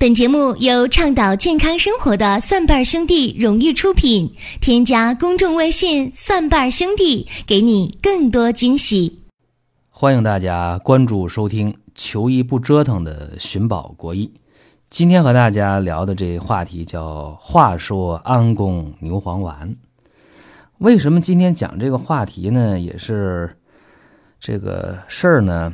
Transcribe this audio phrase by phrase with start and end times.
[0.00, 4.32] 本节目由倡导健康生活的蒜瓣兄弟荣誉出品。
[4.58, 9.20] 添加公众微信“蒜瓣兄弟”，给你更多惊喜。
[9.90, 14.32] 欢迎大家关注收听“求医不折腾”的寻宝国医。
[14.88, 19.76] 今天和大家聊的这话题叫“话说安宫牛黄丸”。
[20.80, 22.80] 为什么今天讲这个话题呢？
[22.80, 23.54] 也是
[24.40, 25.70] 这个事儿呢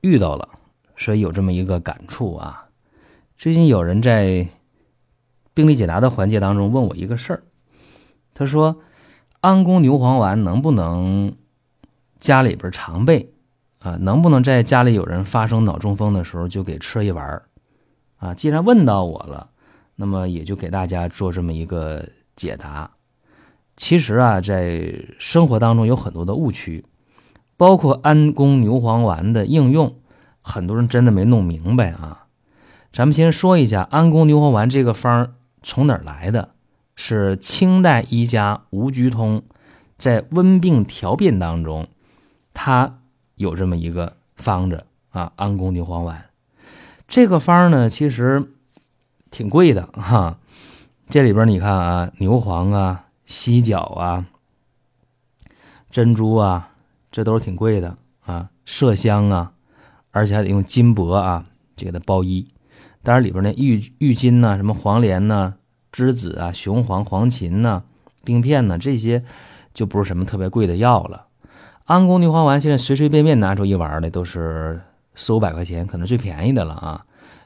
[0.00, 0.48] 遇到了，
[0.96, 2.64] 所以有这么一个感触啊。
[3.42, 4.46] 最近有人在
[5.52, 7.42] 病例解答的环节当中问我一个事儿，
[8.34, 8.76] 他说
[9.42, 11.34] ：“安宫牛黄丸能不能
[12.20, 13.32] 家里边常备
[13.80, 13.96] 啊？
[14.00, 17.42] 能不能在家里有人发生脑中风的时候就给吃一丸儿
[18.18, 19.50] 啊？”既然问到我了，
[19.96, 22.88] 那么也就给大家做这么一个解答。
[23.76, 26.84] 其实啊，在生活当中有很多的误区，
[27.56, 29.96] 包括安宫牛黄丸的应用，
[30.40, 32.21] 很多人真的没弄明白啊。
[32.92, 35.32] 咱们先说一下安宫牛黄丸这个方
[35.62, 36.50] 从哪儿来的？
[36.94, 39.42] 是清代医家吴鞠通
[39.96, 41.86] 在温病调变当中，
[42.52, 42.98] 他
[43.36, 46.26] 有这么一个方子啊，安宫牛黄丸。
[47.08, 48.46] 这个方呢，其实
[49.30, 50.38] 挺贵的哈。
[51.08, 54.26] 这里边你看啊，牛黄啊、犀角啊、
[55.90, 56.72] 珍珠啊，
[57.10, 57.96] 这都是挺贵的
[58.26, 58.50] 啊。
[58.66, 59.52] 麝香啊，
[60.10, 62.46] 而且还得用金箔啊，这个的包衣。
[63.02, 65.54] 当然，里边那郁郁金呐，什么黄连呐、
[65.92, 67.82] 栀子啊、雄黄、黄芩呐、
[68.24, 69.24] 冰片呐，这些
[69.74, 71.26] 就不是什么特别贵的药了。
[71.86, 74.80] 安宫牛黄丸现在随随便便拿出一丸来都是
[75.16, 77.04] 四五百块钱，可能最便宜的了啊。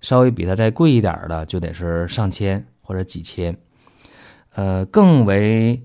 [0.00, 3.56] 稍微比它再贵一点的，就得是上千或者几千。
[4.54, 5.82] 呃，更为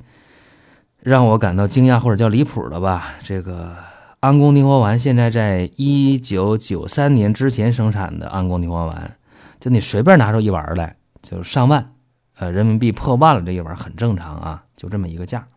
[1.00, 3.74] 让我感到惊讶或者叫离谱的吧，这个
[4.20, 9.16] 安宫牛黄丸现在在一九九三年之前生产的安宫牛黄丸。
[9.64, 11.94] 就你随便拿出一丸来，就上万，
[12.36, 15.48] 呃，人民币破万了，这一丸很正常啊，就这么一个价。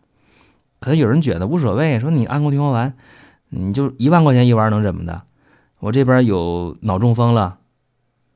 [0.79, 2.93] 可能有人觉得无所谓，说你安宫牛黄丸，
[3.49, 5.23] 你就一万块钱一丸能怎么的？
[5.79, 7.57] 我这边有脑中风了，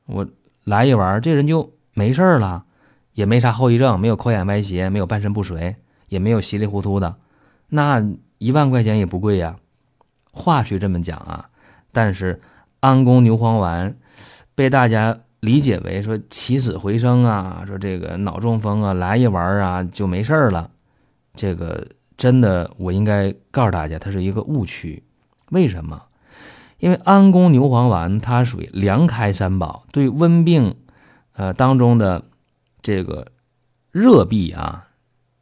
[0.04, 0.28] 我
[0.64, 2.66] 来一丸，这人就没事了，
[3.14, 5.76] 也没啥后遗症，没有口眼歪斜，没有半身不遂，
[6.08, 7.16] 也没有稀里糊涂的，
[7.68, 8.06] 那
[8.36, 9.56] 一万块钱也不贵呀。
[10.32, 11.48] 话是这么讲啊，
[11.92, 12.42] 但是
[12.80, 13.96] 安宫牛黄丸
[14.54, 15.20] 被大家。
[15.42, 20.70] 理解为说起死回生啊，说这个脑中风啊，来一丸啊就没事了。
[21.34, 21.84] 这个
[22.16, 25.02] 真的，我应该告诉大家，它是一个误区。
[25.50, 26.00] 为什么？
[26.78, 30.76] 因为安宫牛黄丸它属于凉开三宝，对温病，
[31.32, 32.22] 呃当中的
[32.80, 33.26] 这个
[33.90, 34.86] 热痹啊，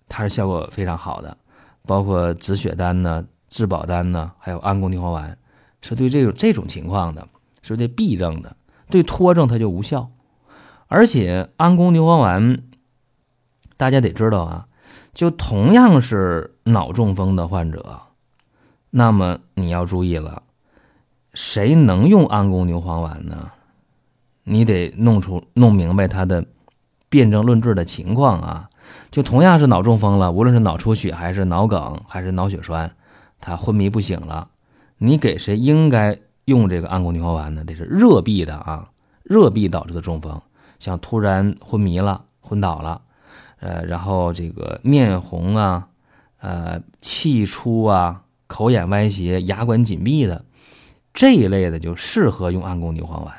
[0.08, 1.36] 它是效果非常好的。
[1.84, 5.36] 包括止血丹呢、治保丹呢，还有安宫牛黄丸，
[5.82, 7.28] 是对这种这种情况的，
[7.60, 8.56] 是对痹症的。
[8.90, 10.10] 对脱症它就无效，
[10.88, 12.62] 而且安宫牛黄丸，
[13.76, 14.66] 大家得知道啊，
[15.14, 18.00] 就同样是脑中风的患者，
[18.90, 20.42] 那么你要注意了，
[21.32, 23.50] 谁能用安宫牛黄丸呢？
[24.42, 26.44] 你得弄出弄明白他的
[27.08, 28.68] 辨证论治的情况啊。
[29.12, 32.90] 就同样是脑中风了，无论是脑出血还是脑梗还是脑血栓，
[33.40, 34.48] 他昏迷不醒了，
[34.98, 36.18] 你给谁应该？
[36.50, 38.90] 用这个安宫牛黄丸呢，得是热痹的啊，
[39.22, 40.42] 热痹导致的中风，
[40.80, 43.02] 像突然昏迷了、昏倒了，
[43.60, 45.86] 呃，然后这个面红啊，
[46.40, 50.44] 呃，气出啊，口眼歪斜、牙关紧闭的
[51.14, 53.32] 这一类的，就适合用安宫牛黄丸。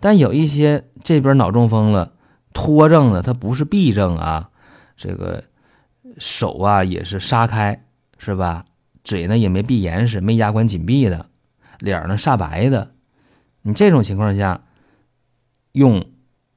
[0.00, 2.12] 但有一些这边脑中风了、
[2.54, 4.48] 脱症了，它不是痹症啊，
[4.96, 5.44] 这个
[6.16, 7.84] 手啊也是沙开，
[8.16, 8.64] 是吧？
[9.04, 11.26] 嘴呢也没闭严实，没牙关紧闭的。
[11.80, 12.92] 脸呢煞白的，
[13.62, 14.62] 你这种情况下
[15.72, 16.04] 用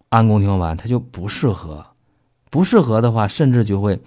[0.10, 1.86] 安宫牛黄丸它就不适合，
[2.52, 4.00] 不适合的话，甚至就会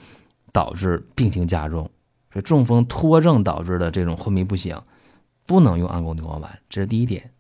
[0.53, 1.91] 导致病情加重。
[2.31, 4.79] 这中风脱症导致的这种昏迷不醒，
[5.47, 7.31] 不能用安宫牛黄丸，这是第一点。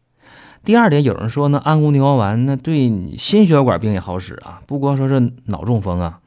[0.64, 6.20] 第二点，有人说呢，安宫牛黄丸那对心血管病也好使啊，不光说是脑中风啊，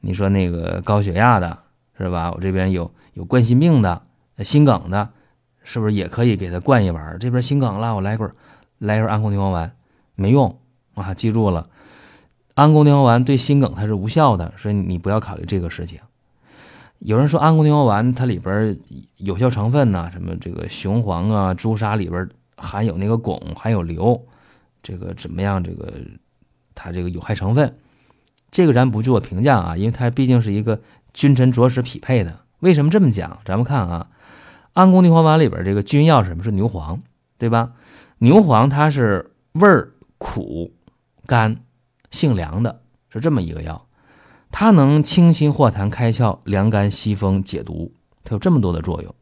[0.00, 1.58] 你说那个高血压的
[1.98, 2.30] 是吧？
[2.32, 4.02] 我这边有有冠心病的、
[4.44, 5.08] 心梗的。
[5.68, 7.18] 是不是也可以给他灌一丸？
[7.18, 8.30] 这边心梗了，我来根
[8.78, 9.72] 来根安宫牛黄丸，
[10.14, 10.56] 没用
[10.94, 11.12] 啊！
[11.12, 11.68] 记住了，
[12.54, 15.98] 安宫牛黄丸对心梗它是无效的，所以你不要考虑这个事情。
[17.00, 18.78] 有人说安宫牛黄丸它里边
[19.16, 24.24] 有效成分呢，什么这个雄黄啊、朱砂里边含有那个汞，含有硫，
[24.84, 25.60] 这个怎么样？
[25.64, 25.92] 这个
[26.76, 27.74] 它这个有害成分，
[28.52, 30.80] 这个咱不做评价啊，因为它毕竟是一个
[31.12, 32.38] 君臣佐使匹配的。
[32.60, 33.36] 为什么这么讲？
[33.44, 34.06] 咱们看啊。
[34.76, 36.44] 安宫牛黄丸里边这个君药是什么？
[36.44, 37.00] 是牛黄，
[37.38, 37.72] 对吧？
[38.18, 40.70] 牛黄它是味儿苦、
[41.24, 41.56] 甘，
[42.10, 43.86] 性凉的，是这么一个药。
[44.52, 47.90] 它能清心化痰、开窍、凉肝、息风、解毒，
[48.22, 49.14] 它有这么多的作用。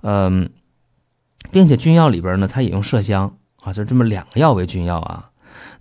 [0.00, 0.48] 嗯，
[1.50, 5.30] 并且君药里边呢，它也用麝香啊，就这么两个药为君药啊。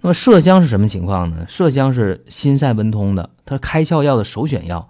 [0.02, 1.46] 那么麝香是什么情况呢？
[1.48, 4.90] 麝香是心散温通的，它是开窍药的首选药，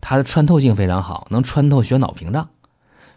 [0.00, 2.48] 它的穿透性非常好，能穿透血脑屏障。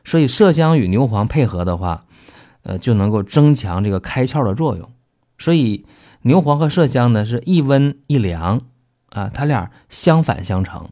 [0.06, 2.06] 所以麝香与牛黄配合的话，
[2.62, 4.90] 呃，就能够增强这个开窍的作用。
[5.40, 5.86] 所以
[6.22, 8.62] 牛黄和麝香呢是一温一凉
[9.10, 10.88] 啊，它俩相反相成，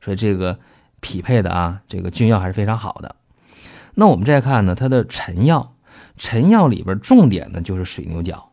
[0.00, 0.58] 所以这个
[1.00, 3.14] 匹配的啊，这个君药还是非常好的。
[3.94, 5.74] 那我们再看呢，它的臣药，
[6.16, 8.52] 臣药里边重点呢就是水牛角。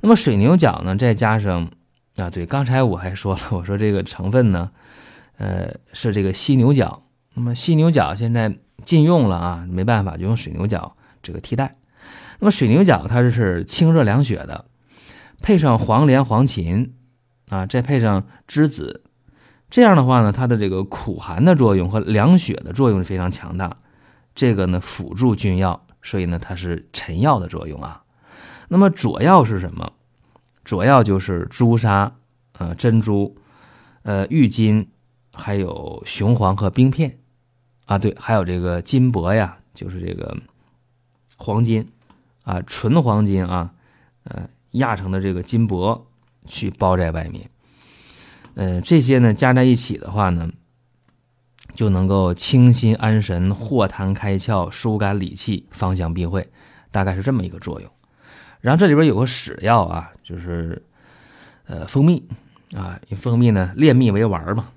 [0.00, 1.70] 那么水牛角呢，再加上
[2.16, 4.70] 啊，对，刚才我还说了，我说这个成分呢，
[5.36, 7.02] 呃，是这个犀牛角。
[7.34, 8.56] 那么犀牛角现在。
[8.84, 11.76] 禁用了啊，没办法，就用水牛角这个替代。
[12.40, 14.64] 那么水牛角它是清热凉血的，
[15.42, 16.90] 配上黄连、黄芩
[17.48, 19.02] 啊，再配上栀子，
[19.68, 23.76] 这样的话呢，它的这个苦寒的作用和凉血的作用是非常强大。
[24.34, 28.02] 这个呢辅助君药，所以呢它是臣药的作用啊。
[28.68, 29.92] 那么佐药是什么？
[30.64, 32.12] 佐药就是朱砂、
[32.58, 33.36] 呃珍珠、
[34.02, 34.88] 呃郁金，
[35.32, 37.18] 还有雄黄和冰片。
[37.88, 40.36] 啊，对，还有这个金箔呀，就是这个
[41.36, 41.88] 黄金
[42.44, 43.72] 啊，纯黄金啊，
[44.24, 46.06] 呃，压成的这个金箔
[46.44, 47.48] 去包在外面，
[48.56, 50.50] 嗯，这些呢加在一起的话呢，
[51.74, 56.44] 就能够清心安神、化痰开窍、疏肝理气、芳香避秽，
[56.90, 57.90] 大概是这么一个作用。
[58.60, 60.82] 然后这里边有个使药啊，就是
[61.64, 62.22] 呃蜂蜜
[62.76, 64.68] 啊，用蜂蜜呢炼蜜为丸嘛。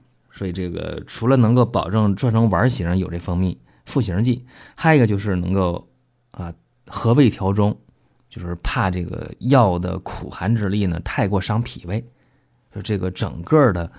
[0.41, 3.55] 所以这个除了能够保证做成丸型有这蜂蜜
[3.85, 4.43] 赋形剂，
[4.73, 5.87] 还有一个就是能够
[6.31, 6.51] 啊
[6.87, 7.77] 和胃调中，
[8.27, 12.03] 就是怕这个药的苦寒之力呢太过伤脾胃，
[12.73, 13.91] 就这个整个的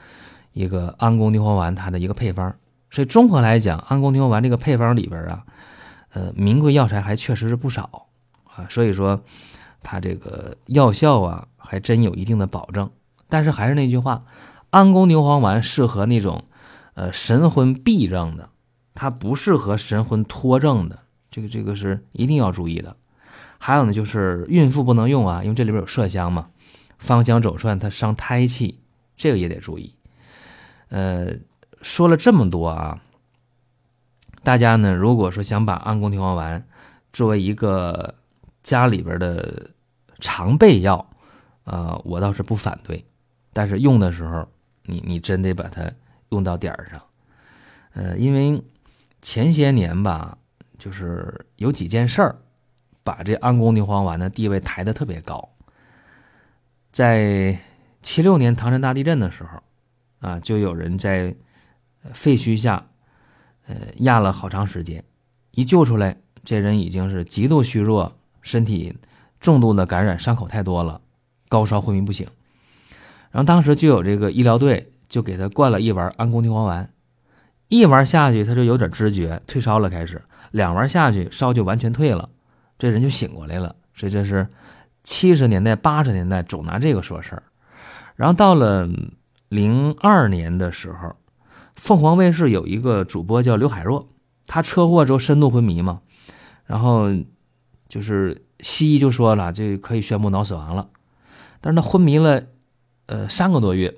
[0.52, 2.52] 一个安宫牛黄丸它的一个配方。
[2.90, 5.44] 所以综合来讲，安宫牛黄丸这个配方里边啊，
[6.12, 8.08] 呃名贵药材还确实是不少
[8.52, 9.22] 啊，所以说
[9.80, 12.90] 它这个药效啊还真有一定的保证。
[13.28, 14.20] 但是还是那句话。
[14.72, 16.44] 安宫牛黄丸适合那种，
[16.94, 18.48] 呃，神魂闭症的，
[18.94, 22.96] 它不适合神魂脱症的，这个这个是一定要注意的。
[23.58, 26.48] 还有呢，就是孕妇不能用啊，因为这里边有麝香嘛，
[26.96, 28.80] 芳香走窜它伤胎气，
[29.14, 29.94] 这个也得注意。
[30.88, 31.34] 呃，
[31.82, 32.98] 说了这么多啊，
[34.42, 36.66] 大家呢，如果说想把安宫牛黄丸
[37.12, 38.14] 作为一个
[38.62, 39.69] 家里边的
[40.19, 41.06] 常备药，
[41.64, 43.04] 呃，我倒是不反对，
[43.52, 44.48] 但是用的时候。
[44.84, 45.90] 你你真得把它
[46.31, 47.00] 用到点儿上，
[47.94, 48.62] 呃，因为
[49.20, 50.37] 前些年吧，
[50.79, 52.37] 就是有几件事儿，
[53.05, 55.49] 把这安宫牛黄丸的地位抬得特别高。
[56.90, 57.58] 在
[58.02, 59.62] 七六年唐山大地震的时候，
[60.20, 61.34] 啊，就有人在
[62.12, 62.87] 废墟下，
[63.67, 65.05] 呃，压了好长时间，
[65.52, 68.94] 一救出来，这人已经是极度虚弱，身体
[69.38, 71.00] 重度的感染，伤口太多了，
[71.49, 72.26] 高烧昏迷不醒。
[73.32, 76.93] 然后当时就有这个医疗队就给他灌了一丸安宫牛黄丸，
[77.69, 80.20] 一丸下去他就有点知觉，退烧了开始，
[80.50, 82.29] 两丸下去烧就完全退了，
[82.79, 83.75] 这人就醒过来了。
[83.94, 84.46] 所以这是
[85.02, 87.43] 七十年代八十年代总拿这个说事儿。
[88.17, 88.87] 然后到了
[89.49, 91.17] 零二年的时候，
[91.77, 94.06] 凤凰卫视有一个主播叫刘海若，
[94.46, 96.03] 他车祸之后深度昏迷嘛，
[96.67, 97.08] 然后
[97.89, 100.91] 就是西医就说了，这可以宣布脑死亡了，
[101.62, 102.43] 但是他昏迷了。
[103.06, 103.94] 呃，三个多月，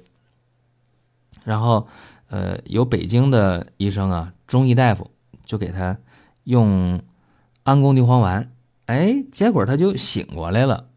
[1.45, 1.87] 然后，
[2.29, 5.11] 呃，有北京的医生啊，中医大夫
[5.45, 5.97] 就给他
[6.45, 7.01] 用
[7.63, 8.51] 安宫牛黄丸，
[8.87, 10.89] 哎，结果他就醒过来了，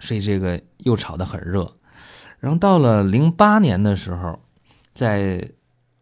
[0.00, 1.76] 所以这个又炒得很热。
[2.38, 4.38] 然后到了零八年的时候，
[4.94, 5.50] 在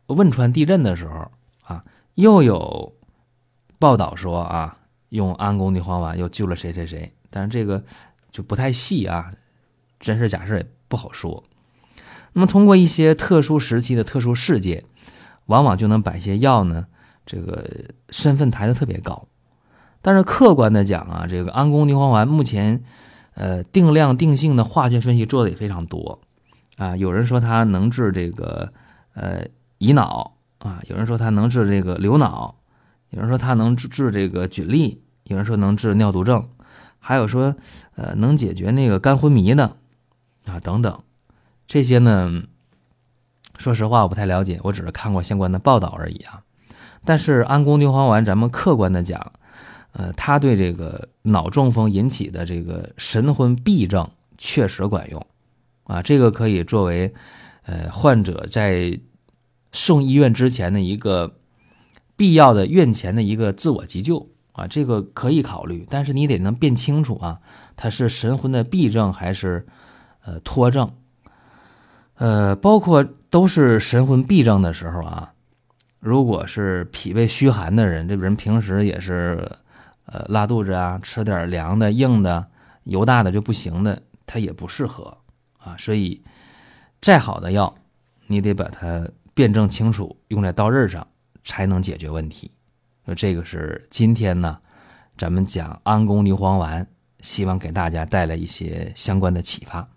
[0.08, 1.30] 汶川地震的时候
[1.62, 1.84] 啊，
[2.14, 2.92] 又有
[3.78, 4.76] 报道说啊，
[5.10, 7.82] 用安宫牛黄丸又救了谁谁谁，但是这个
[8.30, 9.32] 就不太细啊。
[10.00, 11.42] 真是假事也不好说。
[12.34, 14.84] 那么，通过一些特殊时期的特殊事件，
[15.46, 16.86] 往往就能把一些药呢，
[17.26, 17.68] 这个
[18.10, 19.26] 身份抬得特别高。
[20.00, 22.80] 但是客观的讲啊，这个安宫牛黄丸目前，
[23.34, 26.20] 呃，定量定性的化学分析做的也非常多
[26.76, 26.96] 啊。
[26.96, 28.72] 有人说它能治这个
[29.14, 29.44] 呃
[29.78, 32.54] 乙脑啊，有人说它能治这个流脑，
[33.10, 36.48] 有人说它能治治这个菌痢，有人说能治尿毒症，
[36.98, 37.56] 还有说
[37.96, 39.76] 呃能解决那个肝昏迷的。
[40.46, 41.02] 啊，等等，
[41.66, 42.42] 这些呢，
[43.58, 46.42] 说实话我不太了解，我只是看过相关的报道而已啊。
[47.04, 49.32] 但是安宫牛黄丸，咱们客观的讲，
[49.92, 54.08] 呃，它对这个脑中风引起的这个神魂闭症
[54.38, 55.26] 确实管用，
[55.84, 57.12] 啊，这个可以作为
[57.64, 58.98] 呃患者在
[59.72, 61.36] 送医院之前的一个
[62.16, 64.30] 必要的院前的一个自我急救。
[64.52, 67.40] 啊，这个可以考虑，但是你得能辨清楚啊，
[67.74, 69.66] 它是神魂的痹症还是
[70.24, 70.92] 呃脱症，
[72.16, 75.32] 呃，包括都是神魂痹症的时候啊，
[76.00, 79.50] 如果是脾胃虚寒的人，这人平时也是
[80.06, 82.46] 呃拉肚子啊，吃点凉的、硬的、
[82.84, 85.16] 油大的就不行的，它也不适合
[85.58, 86.22] 啊，所以
[87.00, 87.74] 再好的药，
[88.26, 89.08] 你得把它。
[89.36, 91.04] 辩证清楚，用在刀刃上
[91.42, 92.48] 才能解决问题。
[93.04, 94.56] 那这个是今天呢，
[95.18, 96.86] 咱们讲安宫牛黄丸，
[97.18, 99.88] 希望给大家带来一些相关的启发。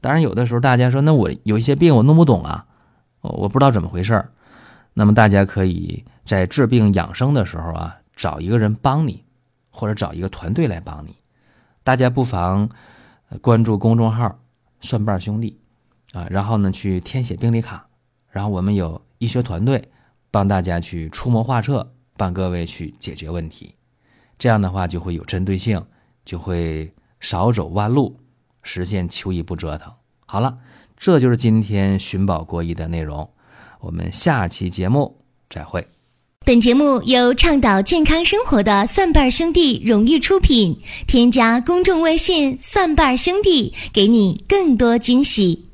[0.00, 2.66] 当然，有的时候大家说，那我有一些病我弄不懂啊，
[3.20, 4.32] 我不知道怎么回事儿。
[4.94, 9.24] 那么大家可以在治病养生的时候啊，找一个人帮你，
[9.70, 11.14] 或者找一个团队来帮你。
[11.84, 12.68] 大家不妨
[13.40, 14.38] 关注公众号
[14.80, 15.58] “蒜瓣兄弟”
[16.12, 17.86] 啊，然后呢去填写病历卡。
[18.30, 19.90] 然后我们有医学团队
[20.30, 23.74] 帮大家去出谋划策，帮各位去解决问题。
[24.38, 25.82] 这样的话就会有针对性，
[26.24, 28.18] 就会少走弯路，
[28.62, 29.92] 实现求医不折腾。
[30.26, 30.58] 好了，
[30.96, 33.28] 这就是今天寻宝过亿的内容。
[33.80, 35.16] 我们下期节目
[35.48, 35.86] 再会。
[36.46, 40.80] 本节目由倡导健康生活的蒜瓣兄弟荣誉出品。
[41.06, 45.69] 添加公众微信“蒜瓣兄弟”，给你更多惊喜。